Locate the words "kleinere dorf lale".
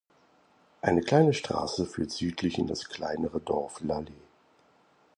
2.89-4.11